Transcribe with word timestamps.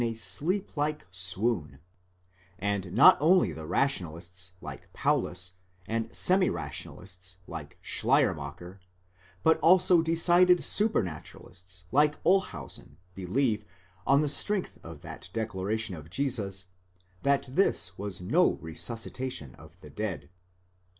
ἃ 0.01 0.17
sleep 0.17 0.75
like 0.75 1.05
swoon; 1.11 1.77
and 2.57 2.91
not 2.91 3.17
only 3.21 3.53
rationalists, 3.53 4.53
like 4.59 4.91
Paulus, 4.93 5.57
and 5.87 6.09
semi 6.11 6.49
rationa 6.49 6.97
lists, 6.97 7.37
like 7.45 7.77
Schleiermacher, 7.83 8.79
but 9.43 9.59
also 9.59 10.01
decided 10.01 10.57
supranaturalists, 10.61 11.83
like 11.91 12.17
Olshausen, 12.23 12.97
bélieve, 13.15 13.61
on 14.07 14.21
the 14.21 14.27
strength 14.27 14.79
of 14.83 15.01
that 15.01 15.29
declaration 15.33 15.93
of 15.93 16.09
Jesus, 16.09 16.69
that 17.21 17.43
this 17.51 17.95
was 17.99 18.19
no 18.19 18.55
resusci 18.55 19.11
tation 19.11 19.53
of 19.53 19.81
the 19.81 19.91
dead.! 19.91 20.31